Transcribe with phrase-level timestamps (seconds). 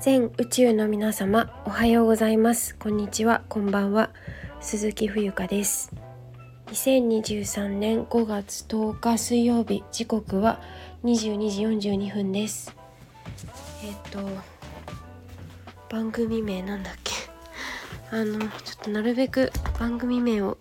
[0.00, 2.76] 全宇宙の皆様おはようございます。
[2.76, 3.42] こんにちは。
[3.48, 4.10] こんばんは。
[4.60, 5.90] 鈴木冬香です。
[6.68, 10.62] 2023年5月10日水曜日時刻は
[11.02, 12.76] 22時42分です。
[13.82, 14.20] えっ、と
[15.90, 17.12] 番組名なんだっけ？
[18.16, 18.50] あのちょっ
[18.84, 20.58] となるべく番組名を、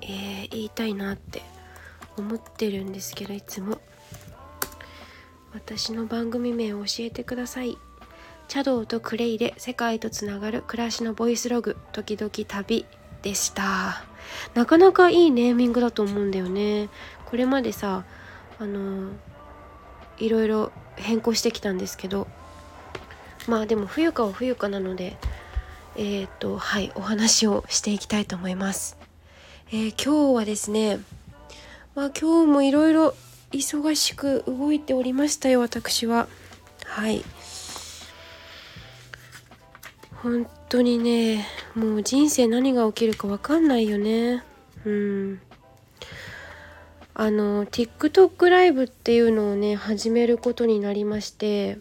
[0.00, 1.42] えー、言いたいなって
[2.16, 3.80] 思ってるんですけどいつも。
[5.54, 7.78] 私の番組名を教えてください。
[8.48, 12.86] 茶道とクレイで世界とつながる暮らしのボイスログ時々旅
[13.22, 14.04] でした。
[14.54, 16.88] なかなかいいネーミングだと思うんだよね。
[17.26, 18.04] これまでさ
[18.58, 19.10] あの
[20.18, 22.26] いろいろ変更してきたんですけど。
[23.48, 25.16] まあでも冬かは冬かなので
[25.96, 28.96] えっ、ー、とはいお話をしていきたいと思います、
[29.72, 31.00] えー、今日はですね
[31.94, 33.14] まあ今日もいろいろ
[33.50, 36.26] 忙しく動いておりましたよ私は。
[36.86, 37.22] はい。
[40.22, 44.44] 本当にねもう人生何が起きるか分かんないよね。
[44.84, 45.40] うん。
[47.14, 51.78] あの TikTok ライブっていうのをね始めることになりまして。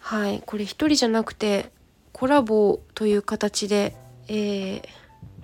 [0.00, 0.42] はい。
[0.46, 1.70] これ一人じゃなくて
[2.12, 3.94] コラボという形で、
[4.28, 4.82] えー、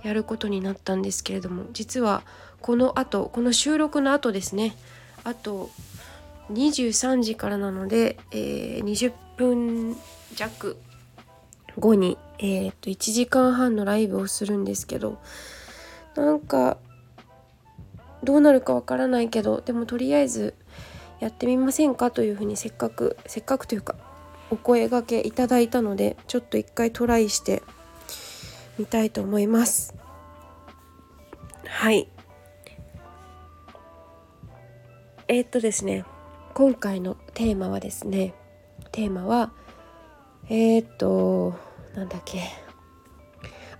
[0.04, 1.66] やることになったんですけれども。
[1.72, 2.22] 実は
[2.62, 4.74] この後この収録の後ですね。
[5.22, 5.68] あと
[6.50, 9.96] 23時からなので、えー、20分
[10.34, 10.78] 弱
[11.78, 15.18] 後に、えー、と1時間半のライブをするんですけど
[16.14, 16.76] なんか
[18.22, 20.54] どうなるかわからないけどでもとりあえず
[21.20, 23.96] やってみませんかというふうにせっかくせっかくというか
[24.50, 27.62] お声がけいただいたのでちょっと一回トライして
[28.78, 29.94] みたいと思います。
[31.66, 32.08] はい。
[35.28, 36.04] えー、っとですね
[36.54, 38.34] 今回のテーマはですね
[38.90, 39.52] テーマは
[40.52, 41.54] えー、っと
[41.94, 42.42] なんだっけ。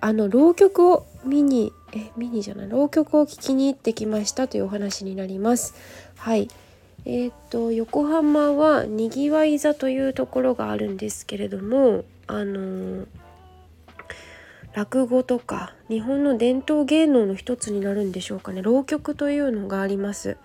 [0.00, 2.70] あの浪曲を見にえ見にじゃない。
[2.70, 5.74] 浪曲を聴きに行ってきましたというお話になります。
[6.16, 6.48] はい。
[7.04, 13.06] えー、っと横浜はにぎわい座というところがあるんですけれどもあの
[14.72, 18.62] 落語とか日本の伝統芸能の一つになるんでしょうかね。
[18.62, 20.38] 浪曲というのがあります。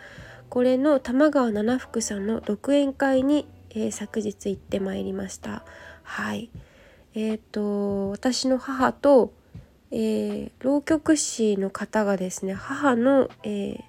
[0.49, 5.63] これの玉川七福さんの独演会に、えー、昨日行ってまいりました
[6.03, 6.49] はい
[7.13, 9.33] え、ー、と私の母と、
[9.91, 13.83] えー、浪曲師の方がですね母の、えー、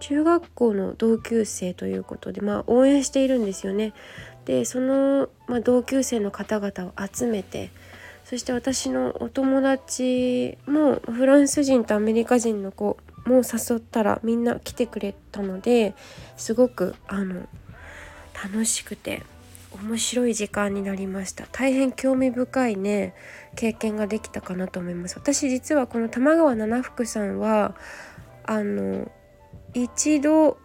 [0.00, 3.94] 中学校の同級生ということで、まあ、応援しているんですよね。
[4.44, 7.70] でその、まあ、同級生の方々を集めて
[8.24, 15.94] そして私のお友達もフランス人とアメリカ人の子も誘ったらみんな来てくれたので
[16.36, 17.46] すごくあの
[18.44, 19.22] 楽しくて
[19.72, 21.46] 面白い時間になりました。
[21.52, 23.14] 大変興味深いね
[23.54, 25.16] 経験ができたかなと思います。
[25.16, 27.76] 私実はこの玉川七福さんは
[28.44, 29.10] あの
[29.74, 30.58] 一度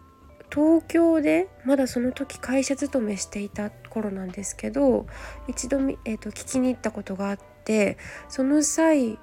[0.50, 5.06] 東京でまだその時会社勤めしていた頃なんですけど
[5.48, 7.98] 一度、えーと聞きに行ったことがあって
[8.28, 9.18] その際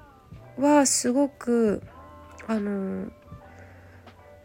[0.58, 1.82] はすごく
[2.46, 3.08] あの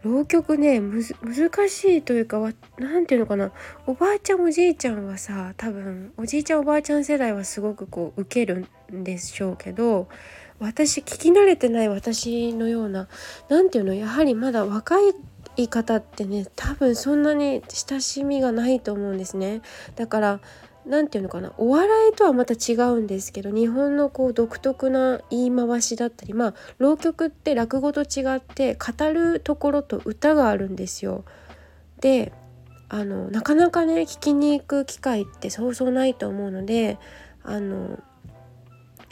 [0.02, 2.38] 浪曲ね難しいというか
[2.78, 3.52] 何て言うのかな。
[3.86, 10.08] おばあちゃんおじいちゃんはさ多分おじいちゃんおばあちゃん世代はすごくこう受けるんでしょうけど
[10.58, 13.08] 私聞き慣れてない私のような
[13.48, 14.96] 何て言うのやはりまだ若
[15.56, 19.62] い方ってね多分そんなに親しみがないと思うんですね。
[19.96, 20.40] だから
[20.90, 31.24] 何て言うのかなお笑いとはまた違うんですけど日本のこう独特な言い回しだったりまあ浪曲って落語と違って語るところと歌があるんですよ。
[32.00, 32.32] で
[32.88, 36.98] あのなかなかね聞きに行く機会ってそうそうないと思うので
[37.44, 38.00] あの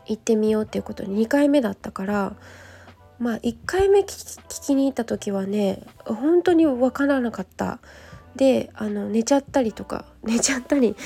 [0.07, 2.35] 行ってみようっていうことに2回目だったから
[3.21, 7.79] まあ1回目聞きに行った時はね本当に分からなかった。
[8.37, 10.97] であの寝ちゃったりとか 寝ちゃったり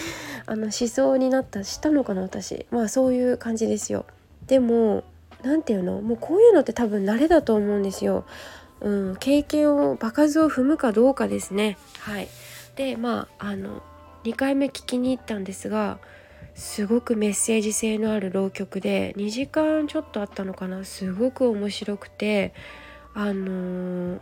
[0.47, 2.67] あのしそうになったしたのかな私。
[2.71, 4.05] まあそういう感じですよ。
[4.47, 5.05] でも
[5.43, 6.01] 何て言うの？
[6.01, 8.25] もうこういうのって多分慣れだと思うんですよ、
[8.81, 11.79] うん、経験を場数を踏むかどうかですね。
[11.99, 12.29] はい。
[12.77, 13.83] でまああの
[14.25, 15.99] 2回目聞きに行ったんですが
[16.55, 20.85] すごくメッセージ性のある浪曲で2時間ちょっとあったのかな？
[20.85, 22.53] すごく面白くて
[23.15, 24.21] あのー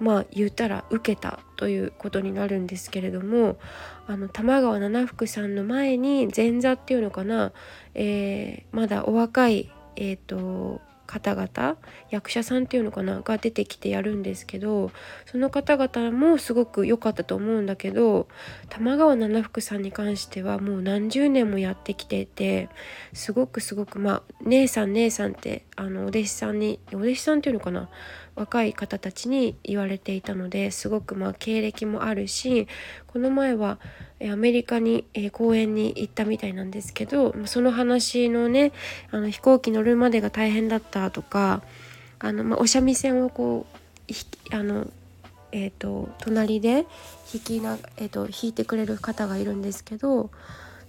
[0.00, 3.58] まあ言ったら受けたということになるんですけれども
[4.06, 7.52] あの玉川七福さんの前に前座っていうのかな、
[7.94, 11.78] えー、まだお若い、えーと、方々
[12.10, 14.92] 役者さんっていうのかなが出てきてやるんですけど
[15.24, 18.28] その方々もすごく良かったと思うんだけど
[18.68, 22.68] 玉川七福さんに関してはもう何十年もやってきてて
[23.14, 27.88] すごくすごくまあ姉さん姉さんってあのお弟子さんにお弟子さんっていうのかな
[28.34, 32.68] 若い方たちに言われていたのですごくまあ経歴もあるし
[33.08, 33.78] この前は
[34.30, 38.72] アメリカに、え公演に行ったみたいなんですけどその話のね
[39.10, 41.62] あの飛行機乗るまでが大変だったとか
[42.18, 43.66] あの、まあ、お三味線をこ
[44.50, 44.86] うあの、
[45.52, 46.86] えーと、隣で
[47.32, 50.30] 弾きな、えーと、と弾いてくれる方がいるんですけど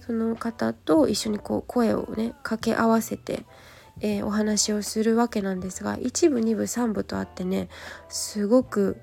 [0.00, 3.44] その方と一緒にこう声をね掛け合わせて。
[4.02, 7.68] えー、お話をするわけなんですが1部2部3部とあってね
[8.08, 8.96] すごく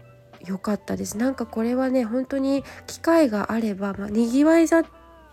[0.46, 4.84] 良かったですなんかこれはね本当に機会があれば、まあ、にぎわい座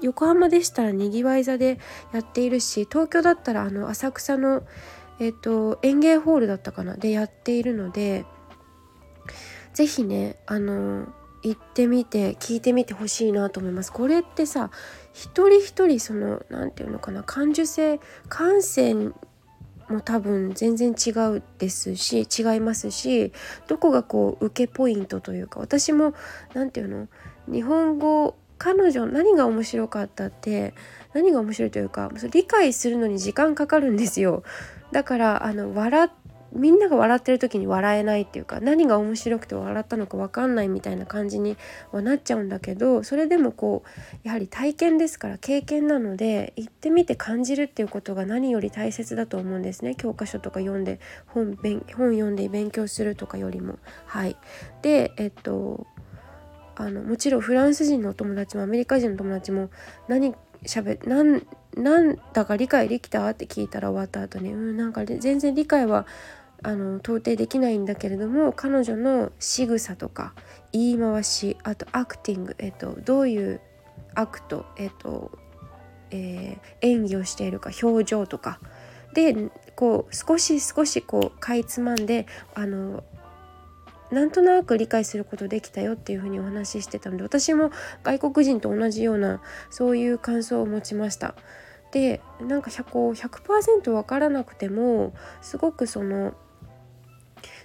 [0.01, 1.79] 横浜でしたらにぎわい座で
[2.13, 4.63] やっているし東京だったらあの浅草の、
[5.19, 8.25] えーと、園芸ホールだったかなでやっているので
[9.73, 11.07] 是非ねあの
[11.43, 13.93] 行ってみて聞いてみてほしいなと思います。
[13.93, 14.71] これってさ
[15.13, 18.95] 一人一人その何て言うのかな感受性感性
[19.89, 23.33] も多分全然違うですし違いますし
[23.69, 26.15] どこがこう受けポイントというか私も
[26.55, 27.09] 何て言うの
[27.53, 30.75] 日本語彼女何が面白かったって
[31.13, 34.43] 何が面白いというか理解するのに時間かかるんですよ。
[34.93, 36.11] だからあの笑っ
[36.55, 41.57] みんなが笑ってる時に笑えないっていうか何が面白くて笑ったのか分かんないみたいな感じに
[41.93, 53.79] はなっちゃうんだけどそれでもこうやはり体験ですから経験なので行ってみて感じるっていうことが何より大切だと思うんですね教科書とか読んで本本読んで勉強するとかよりも。
[54.07, 54.37] はい、
[54.83, 55.87] でえっと
[56.77, 59.71] あのもちろんフランス人のお友達もアメリカ人の友達も
[60.09, 60.35] 何
[60.67, 61.47] しゃべなん
[61.77, 66.07] なんだか理解できたって聞いたら終わった後にうんなんか全然理解は
[66.63, 70.35] あの到底できないんだけれども彼女の仕草とか
[70.73, 73.61] 言い回しあと acting、えっと、どういう
[74.15, 75.31] act、えっと
[76.11, 78.61] えー、演技をしているか表情とか
[79.15, 83.05] でこう少し少しこうかいつまんであの
[84.11, 87.71] なんとなく理解することできたよっていうふうにお話ししてたので私も
[88.03, 89.41] 外国人と同じような
[89.71, 91.35] そういう感想を持ちました。
[91.91, 96.35] でなんか 100%, 100分からなくてもすごくその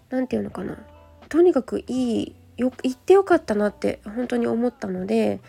[0.10, 0.78] 何て言うのかな。
[1.30, 5.40] とにかくいいよ言ってよかったなって本当に思ったので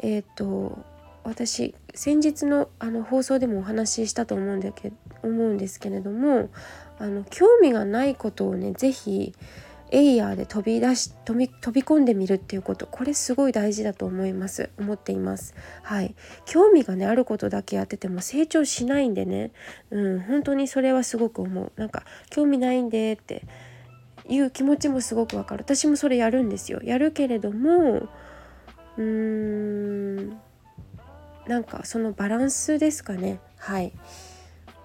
[0.00, 0.78] えっ、ー、と
[1.24, 4.92] 私先日のあの放送でもお話ししたと思うんだけ
[5.22, 6.50] 思うんですけれども
[6.98, 9.34] あの興味がないことをね是非
[9.90, 14.68] エイヤーで飛び出し飛び飛び込んでみるっていうことこれすごい大事だと思います。
[14.78, 15.54] 思っています。
[15.82, 16.14] はい。
[16.44, 19.50] 興味がねあることだけやってても成長しないんでね。
[19.90, 21.72] うん本当にそれはすごく思う。
[21.76, 23.44] なんか興味ないんでって
[24.28, 25.64] いう気持ちもすごくわかる。
[25.64, 26.80] 私もそれやるんですよ。
[26.82, 28.08] やるけれども
[28.96, 30.28] うーん
[31.46, 33.40] なんかそのバランスですかね。
[33.56, 33.92] はい。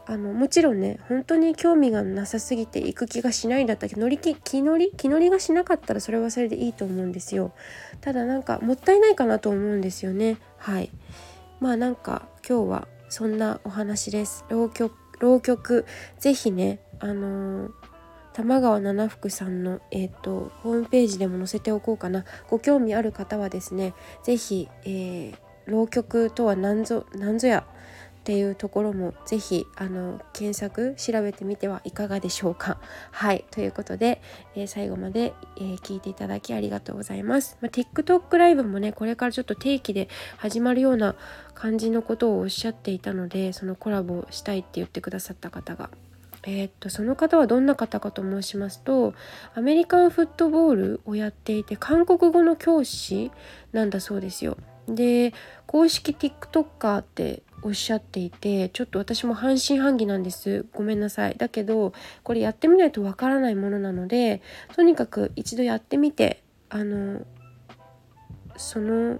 [0.06, 4.92] あのもちろんね本当に興味がなさすぎて行く気がしないんだったけど乗り気気乗り？
[4.92, 7.54] 気乗りがしなかったらそれはそれでいいと思うんですよ。
[8.01, 10.38] ただなんかもったいないかなと思うんですよね。
[10.57, 10.89] はい。
[11.62, 14.44] まあなんか今日はそんなお話です。
[14.50, 15.86] 浪曲浪曲
[16.19, 17.72] ぜひねあのー
[18.34, 25.36] 玉川七福さんの、えーと、ホームページでも載せておこうかなご興味ある方はですね是非、えー、
[25.68, 27.66] 浪曲とは何ぞ何ぞや
[28.24, 32.80] っていうところもぜひあの検索調べてみてはいかがでしょうか。
[33.12, 34.22] はいということで、
[34.56, 37.58] えー、最後まで、えー、聞いていただきありがとうございます。
[37.60, 41.16] まあ、TikTok ライブもねこれからちょっと定期で始まるような
[41.54, 45.90] 感じのことをおっしゃっていたのでそのコラボしたいって言ってくださった方が
[46.46, 49.14] えー、っとその方はどんな方かと申しますと
[49.56, 53.32] アメリカンフットボールをやっていて韓国語の教師
[53.72, 54.58] なんだそうですよ。
[54.88, 55.34] で
[55.66, 64.42] 公式 TikToker っておっしゃっていてちょっと私も半信半疑なんですごめんなさいだけどこれやってみないとわからないものなので
[64.76, 67.26] とにかく一度やってみてあの
[68.58, 69.18] その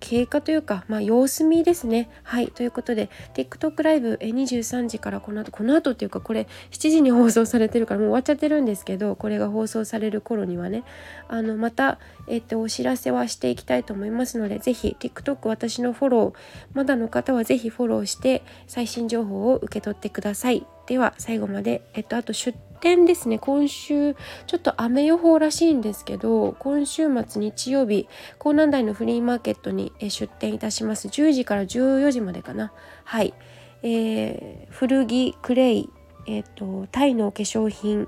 [0.00, 2.08] 経過というか、まあ、様子見ですね。
[2.22, 2.48] はい。
[2.48, 10.84] ということで、TikTok ライブ23時からこの後、この後っていうか、これ7時に放送されてるからもう終わっちゃってるんですけど、これが放送される頃にはね、
[11.28, 16.34] あの、また、えっと、お知らせはしていきたいと思いますので、ぜひ TikTok 私のフォロー、
[16.74, 20.66] まだの方はぜひフォローして、最新情報を受け取ってください。
[20.86, 23.38] では、最後まで、えっと、あと出点ですね。
[23.38, 24.14] 今週
[24.46, 28.08] ちょっと雨予報らしいんですけど今週末日曜日
[28.44, 31.08] 江南台のフリーマーケットに出店いたします。
[31.08, 32.72] 10時から14時までかな。
[33.04, 33.34] はい、
[33.82, 35.90] えー、古着クレイ
[36.28, 38.06] えーと、タイの化粧品、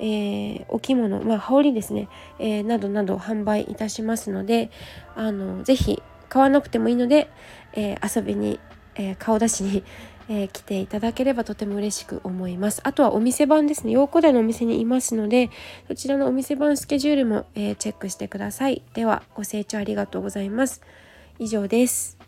[0.00, 2.08] えー、お着物、まあ、羽織ですね、
[2.40, 4.70] えー、などなど販売いたしますので
[5.14, 7.30] あのぜひ買わなくてもいいので、
[7.74, 8.58] えー、遊びに、
[8.96, 9.84] え、顔出しに、
[10.28, 12.80] えー、来ていただければとても嬉しく思います。
[12.84, 13.92] あとはお店番ですね。
[13.92, 15.50] 洋子台のお店にいますので、
[15.88, 18.82] そちらのお店番スケジュールも、えー、チェックしてください。
[18.94, 20.82] では、ご清聴ありがとうございます。
[21.38, 22.18] 以上です。